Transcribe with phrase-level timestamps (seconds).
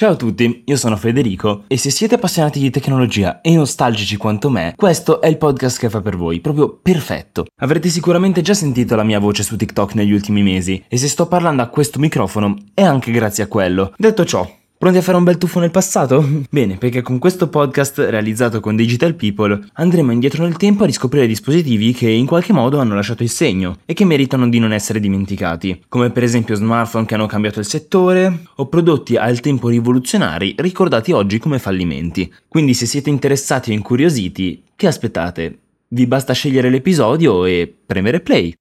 [0.00, 4.48] Ciao a tutti, io sono Federico e se siete appassionati di tecnologia e nostalgici quanto
[4.48, 7.44] me, questo è il podcast che fa per voi, proprio perfetto.
[7.58, 11.26] Avrete sicuramente già sentito la mia voce su TikTok negli ultimi mesi e se sto
[11.26, 13.92] parlando a questo microfono è anche grazie a quello.
[13.98, 14.50] Detto ciò,
[14.80, 16.26] Pronti a fare un bel tuffo nel passato?
[16.48, 21.26] Bene, perché con questo podcast realizzato con Digital People andremo indietro nel tempo a riscoprire
[21.26, 24.98] dispositivi che in qualche modo hanno lasciato il segno e che meritano di non essere
[24.98, 30.54] dimenticati, come per esempio smartphone che hanno cambiato il settore o prodotti al tempo rivoluzionari
[30.56, 32.32] ricordati oggi come fallimenti.
[32.48, 35.58] Quindi se siete interessati o incuriositi, che aspettate?
[35.88, 38.54] Vi basta scegliere l'episodio e premere play.